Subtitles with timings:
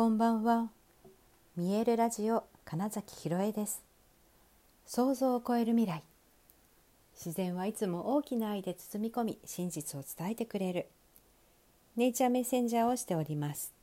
[0.00, 0.70] こんばんは。
[1.58, 3.82] 見えるラジオ金崎ひろえです。
[4.86, 6.02] 想像を超える未来。
[7.14, 10.86] 自然はいつも大きな愛で包み込み真実を伝えてくれる。
[11.96, 13.74] ネイチャーメッセンジャーをしております。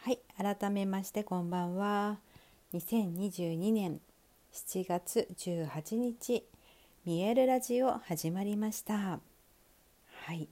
[0.00, 2.18] はい改めましてこんばんは。
[2.74, 4.00] 2022年
[4.52, 6.42] 7月18日
[7.06, 9.20] 見えるラジオ始まりました。
[10.26, 10.48] はい。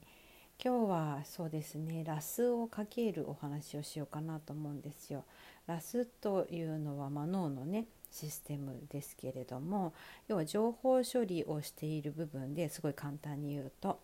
[0.62, 5.24] 今日はそうですねラスをかけるお話をしようかなと思うんですよ。
[5.66, 9.92] ラスというのは、まあ、脳のねシステムですけれども
[10.28, 14.00] 要は情報処理をしている部分ですごい簡単に言うと、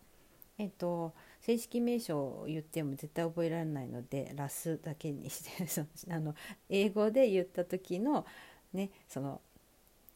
[0.57, 5.51] えっと、正式名称を言っても絶対覚えられないのでラスだけにして
[6.13, 6.35] あの
[6.69, 8.25] 英語で言った時の
[8.73, 9.41] ねその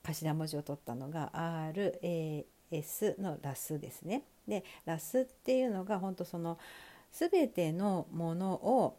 [0.04, 4.24] 頭文字を取ったのが RAS のラスですね。
[4.48, 6.58] でラスっていうのが本当その
[7.12, 8.98] 全てのものを、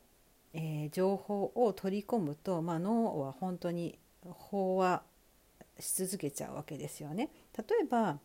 [0.52, 5.02] えー、情報を取り込むと、まあ、脳は本当に飽和
[5.78, 7.30] し続けちゃうわけですよね。
[7.56, 8.18] 例えば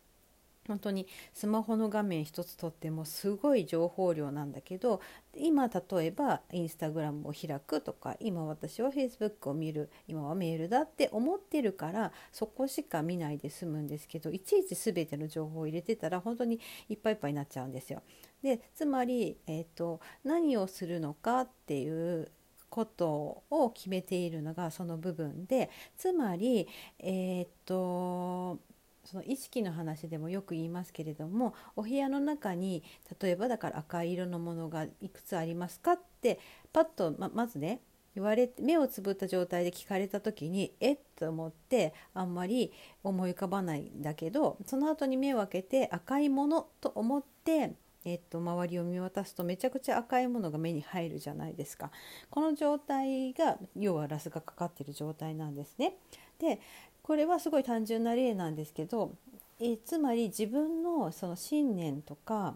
[0.68, 5.02] 本当にスマホの画面一つとってもすごい情報量なんだけど
[5.36, 18.02] 今例えばインスタグラムを開くとか今私はフェイスブックを見る今はメールだって思ってるからそこしか見ないで済むんですけどいちいち全ての情報を入れてたら本当にいっぱいいっぱいになっちゃうんですよ。
[18.42, 22.30] でつまり、えーと、何をするのかっていう
[22.70, 26.68] ことを決めているのがその部分でつまり
[27.00, 28.60] えっ、ー、と
[29.06, 32.84] その意識の話でもよく言いますけれどもお部屋の中に
[33.22, 36.40] 例えばだから赤い色のものがいくつありますかって
[36.72, 37.82] パッとままずね
[38.16, 42.72] 言われて目をつぶった状態で聞かれた時にえっと思ってあんまり
[43.04, 47.74] 思い浮かばないんだけどその後に目を開けて赤いものと思って
[48.06, 51.90] えっと、周りを見渡すとめちゃくちゃ赤いものが目に入るじゃないですか。
[52.30, 55.96] この状態が要はラスがかかってる状態なんですね。
[56.38, 56.60] で
[57.04, 59.12] これはすごい単純な例なんですけど
[59.60, 62.56] えつまり自分のその信念とか、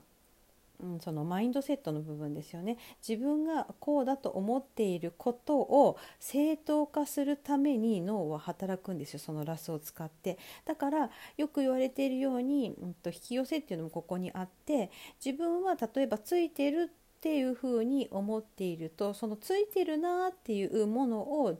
[0.81, 2.77] うん、そのマインドセットの部分ですよね。
[3.07, 10.37] 自分がこうだと思っていることを正当化するために脳は働くんですよそのラスを使って。
[10.65, 14.91] だからよく言われているように、うん、と引き寄せっていうのもここにあって
[15.23, 21.59] 自分は例えばついてるっていうふうに思っているとそのついてるなっていうものを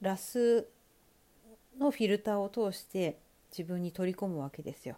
[0.00, 0.68] ラス
[1.78, 3.18] のフィルターを通して
[3.50, 4.96] 自分に取り込むわけですよ。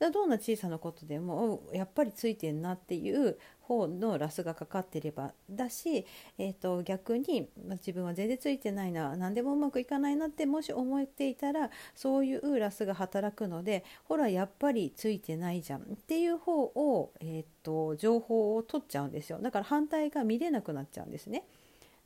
[0.00, 6.06] だどんな小さなことでもやっぱりついてんなっていう方のラスがかかってればだし、
[6.38, 21.44] えー、と逆に、ま、自分は全然ついてないな何でもうまくいかないなってもし思っていたらそういうラスが働くのでほらやっぱりついてないじゃんっていう方を、えー、と情報を取っちゃうんですよだから反対が見れなくなっちゃうんですね。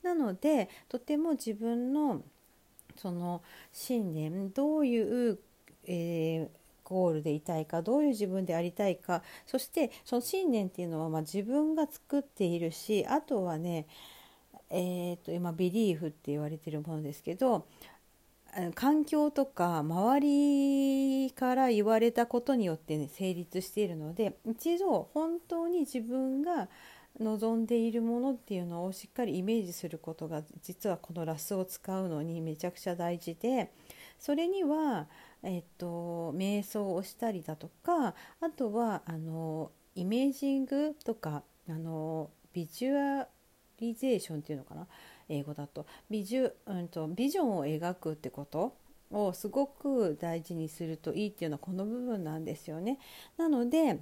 [0.03, 2.23] なのでとても自分の
[2.97, 5.39] その信念どういう、
[5.87, 6.49] えー、
[6.85, 13.87] ゴールでいたいかどういう自分でありたいかそしてその信念っていうのはま自分が作っているしあとはね
[14.77, 17.67] えーと、今ビリーフって言われてるものですけど
[18.75, 20.21] 環境とか周
[21.27, 26.69] りから言われたことによって、ね、成立しているので一度本当に自分が
[27.21, 33.73] 望んでいるものっていうのをしっかりイメージすることが実はこのラスを使うのにめちゃくちゃ大事で
[34.19, 35.07] それには、
[35.43, 43.29] えっと、瞑想をしたりだとかあとはあのイメージングとかあのビジュア
[43.79, 44.87] リゼーションっていうのかな
[45.29, 48.77] 英語だとビジュ、うんと、ビジョンを描くってこと
[49.11, 52.99] をすごく大事にするといいっていうのはこの部分なんですよね。
[53.37, 54.01] なので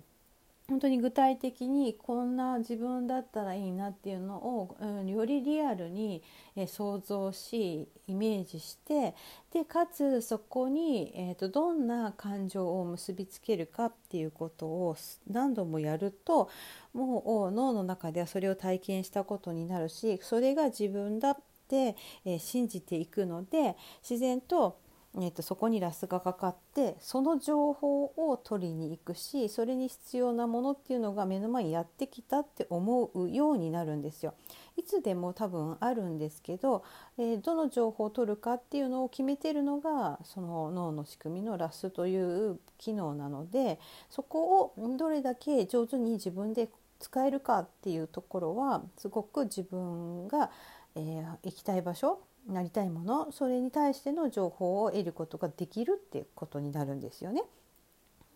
[0.72, 6.22] 本当に具体的にこんな自分だったらいいなっていうのを、うん、よりリアルに、
[6.56, 9.14] え想像しイメージして
[9.52, 14.96] でかつそこに、えーと、どんな感情を結びつけるかっていうことを
[15.30, 16.50] 何度もやると
[16.92, 21.36] もう脳の中ではそれを体験したことになるしそれが自分だっ
[21.68, 21.96] て、
[22.26, 24.78] えー、信じていくので自然と
[25.16, 34.34] えーと、そこにラスがかかってその情報を取りに行くしそれに必要なものっていうのが目の前にやってきたって思うようになるんですよ。
[34.78, 36.82] いつでも多分あるんですけど、
[37.18, 46.70] えー、どの情報を取るかっていうのを決めてるのがその脳の仕組みのラスという機能なのでそこをどれだけ上手に自分で
[47.00, 50.50] 使えるかっていうところはすごく自分が、
[50.94, 57.42] えー、行きたい場所なりたいものそれに対しての情報を得ることができるっていうことになるんですよね。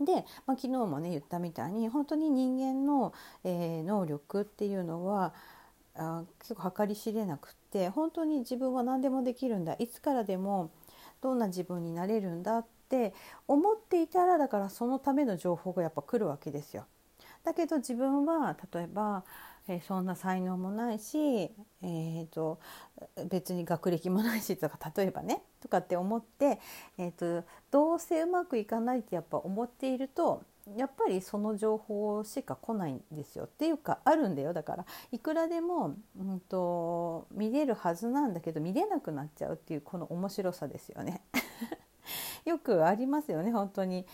[0.00, 3.14] で、まあ、昨日もね言ったみたいに本当に人間の、
[3.44, 5.32] えー、能力っていうのは
[5.94, 10.70] あ結構計り知れなくって本当に自分は何でもできるんだいつからでも
[11.22, 13.14] どんな自分になれるんだって
[13.48, 16.84] 思っていたらだからそのための情報がやっぱ来るわけですよ。
[17.42, 19.24] だけど自分は例えば、
[19.68, 22.60] えー、そんな才能もないし、えーと、
[23.28, 26.60] 別に学歴もないしとか例えばねとかって思って、
[26.98, 30.42] えーとどうせうまくいかないってやっぱ思っていると
[30.74, 41.22] やっぱりその情報しか来ないんですよっていうかあるんだよだからいくらでも、うんと、見れるはずなんだけど見れなくなっちゃうっていうこの面白さですよね。
[42.44, 44.06] よくありますよね本当に。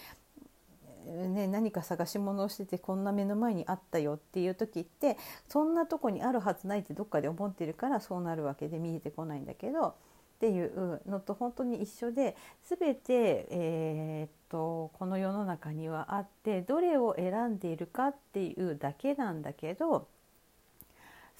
[1.04, 5.16] ね、何か探し物をしててこんな目の前にあったよっていう時って
[5.48, 9.94] そんなとこにあるはずないってどっかで思ってるからそうなるわけで見えてこないんだけどっ
[10.40, 12.36] ていうのと本当に一緒で
[12.68, 20.08] 全て、えー、っとこの世の中にはあってどれを選んでいるかっていうだけなんだけど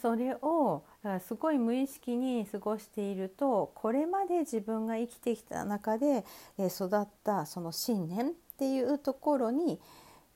[0.01, 0.85] それを
[1.27, 6.25] すごい無意識に過ごしているとこれまで自分が生きてきた中で
[6.59, 8.33] 育ったその信念
[8.63, 9.81] っていうところに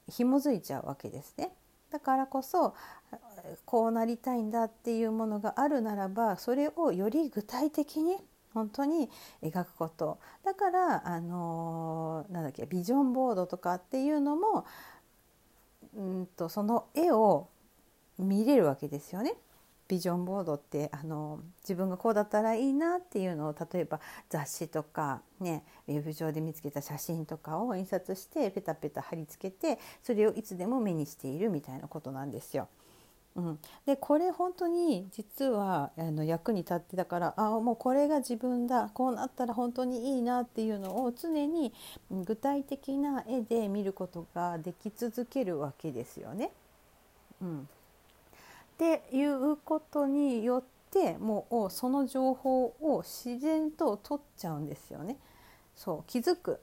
[0.08, 1.52] 紐づいちゃうわけですね。
[1.92, 2.74] だからこそ
[3.64, 8.16] こうなりたいんだっていうものがあるならばそれをより具体的に
[8.52, 9.08] 本当に
[9.42, 14.66] 描くことだからあのなんだっけビジョンボードとかっていうのも
[15.96, 17.46] うんとその絵を
[18.18, 19.34] 見れるわけですよね。
[19.88, 32.68] ビジョンボードってあの自分がこうだったらいいなっていうのを例えば雑誌とか、ね、ウェブ上で見つけた写真とかを印刷してペタペタ貼り付けてそれをいつでも目にしているみたいなことなんですよ。
[33.36, 41.74] うん、でこれ本当に実はあの役に立ってたからあもうこれが自分だこうなったら本当にいいなっていうのを常に
[42.10, 46.50] 具体的な絵で見ることができ続けるわけですよね。
[47.42, 47.68] うん、
[48.76, 55.16] っていうことによってもうその情報を自然と取っちゃうんですよね。
[55.74, 56.60] そう気づく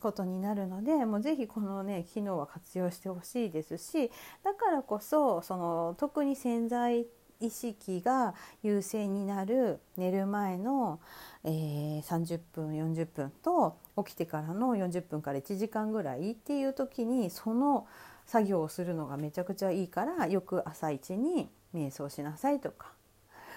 [0.00, 4.10] ことになるのでもうぜひこのね機能は活用してほしいですし
[4.42, 7.06] だからこそその特に潜在
[7.40, 8.34] 意識が
[8.64, 10.98] 優勢になる寝る前の、
[11.44, 17.86] えー、30分40分と起きてからの40分から1時間ぐらいっていう時にその
[18.28, 22.92] 作業をするのがめちゃくちゃいいからよく朝一に瞑想しなさいとか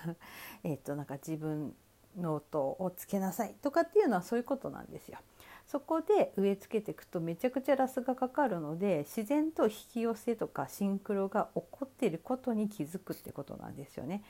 [0.64, 1.76] えっとなんか自分
[2.18, 5.20] の音をつけなさいとかっていうのはそういうことなんですよ。
[5.68, 14.24] そこで植え付けていくとめちゃくちゃラスがかかるので自然と引き寄せとかシンクロが起こっていることに気づくってことなんですよね。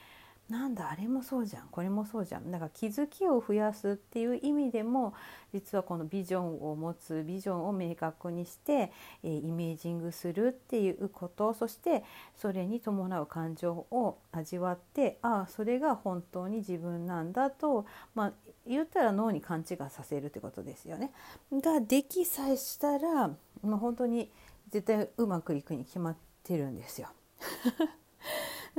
[0.52, 5.14] なんだあれもそうじゃんこれもそうじゃんだから気づきを増やすっていう意味でも
[5.54, 8.92] 実はこのビジョンを持つビジョンを明確にして、
[9.24, 12.04] えー、イメージングするっていうことそして
[12.36, 18.34] それに伴う感情を味わってああそれが本当に自分なんだと、まあ、
[18.68, 21.12] 言ったら脳に勘違いさせるってことですよね。
[21.54, 24.30] ができさえしたらもう本当に
[24.70, 27.08] 絶対うまくいくに決まってるんですよ。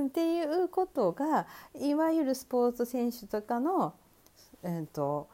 [0.01, 3.95] っていうことがいわゆるスポーツ選手とかの、
[4.63, 5.29] えーと、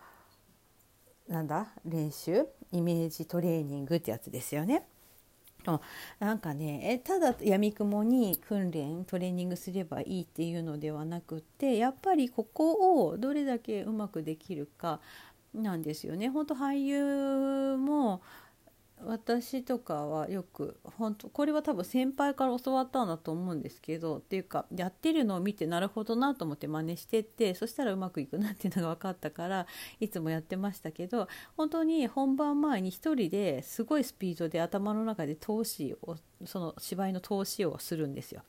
[1.29, 4.87] なんだ練習イメージトレーニングってやつですよね。
[6.19, 15.01] なんかねただやみくもに訓練トレーニングすればいいっていうのではなくってやっぱりここをどれだけうまくできるか
[15.53, 16.31] なんですよね。
[16.31, 18.23] 本当俳優も
[19.05, 29.67] 私とかはよく本当これは多分先輩から教わったんだと思うんですけどっていうかやってるのを見てなるほどなと思って真似してってそしたらうまくいくなっていうのが分かったから
[30.01, 38.43] いつもやってましたけど本当に本番前に一人ですごいスピードで頭の中で投資をその芝居の投資をするんですよ。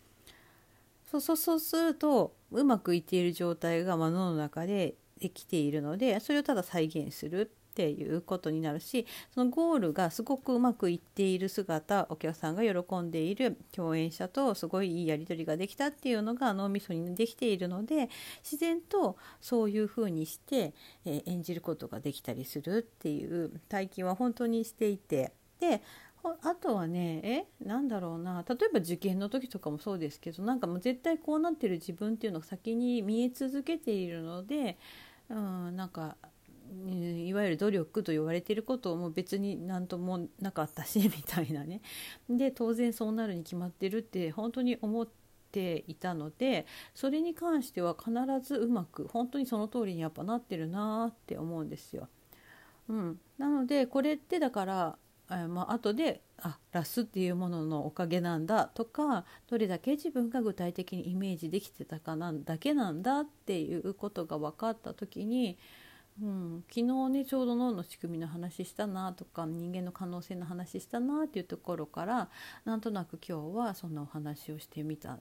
[1.10, 18.10] そうそうそうするとうまくいっている状態が脳の中でできているのでそれをただ再現するっていうことになるしそのゴールがすごくうまくいっている姿お客さんが喜んでいる共演者とすごいいいやり取りができたっていうのが脳みそにできているので
[18.44, 20.74] 自然とそういうふうにして、
[21.06, 25.32] 演じることができたりするっていう体験は本当にしていて。
[25.60, 25.82] で
[26.22, 28.44] あとはねえなんだろうな。
[28.48, 34.78] 例えば受験の時とかもそうですけどなんかもう絶対こうなってる自分っていうのが先に見え続けているので、
[35.30, 36.16] うん、なんか
[36.88, 41.82] いわゆる努力と言われていることも別に何ともなかったしみたいなね
[42.30, 45.08] で当然そうなるに決まってるって本当に思っ
[45.52, 52.08] ていたのでそれに関しては必ずうまく本当にその通りにやっぱなってるなって思うんですよ。
[52.88, 54.98] うん、なのでこれってだから
[55.32, 65.58] えまあ後であラスっていうもののおかげなんだとかどれだけ自分が具体的にイメージできてたかなんだけなんだっていうことが分かった時に、
[66.22, 72.30] うん、昨日ねちょうど脳の仕組みの話したなとか人間の可能性の話したなっていうところから
[72.66, 75.20] なんとなく今日はそんなお話をしてみた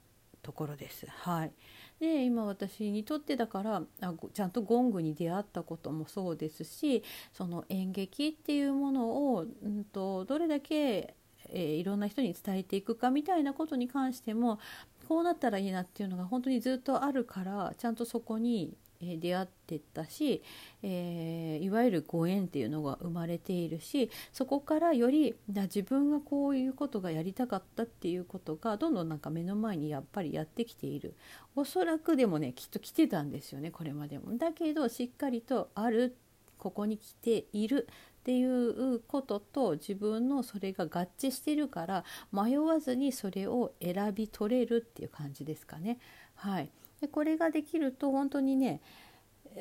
[0.48, 1.06] ところです。
[1.10, 1.52] はい、
[2.00, 11.14] で今私にとってだからあちゃんとゴングに出会ったこともそうですしその演劇っていうものを、うんと、どれだけ、
[11.50, 14.58] えー、いろんな人に伝えていくかみたいなことに関しても
[15.06, 20.42] こうなったらいいなっていうのが本当にずっとあるからちゃんとそこにえ出会ってったし、
[20.82, 31.14] えー、いわゆるご縁っていうのが生まれているしそこからより自分がこういうことがやりたかったっていうことがどんどんなんか目の前にやっぱりやってきている
[31.54, 34.36] おそらくでもねきっと来てたんですよねこれまでも。
[34.36, 36.16] だけどしっかりとある
[36.58, 37.88] ここに来ている
[38.20, 45.98] っていうことと自分のそれが合致してるから迷わずにそれを選び取れるっていう感じですかね。
[46.34, 48.80] はい、でこれができると本当にね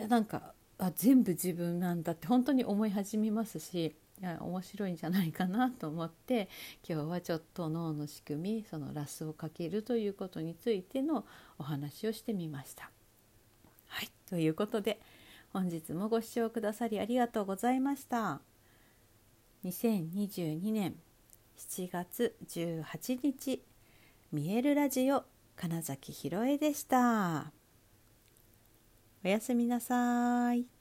[0.09, 6.49] なんかあ全部自分なんだって本当に思い始めますし面白いんじゃないかなと思って
[6.87, 11.25] 今日はちょっと脳の仕組みそのラスをかけるということについての
[11.59, 12.89] お話をしてみました。
[13.87, 14.99] はいということで
[15.53, 18.41] 本日もご視聴くださりありがとうございました。
[19.63, 20.95] 2022年
[21.57, 23.63] 7月18日
[24.31, 25.23] 見えるラジオ
[25.57, 27.51] 金崎ひろえでした。
[29.25, 30.76] おやすみなさい。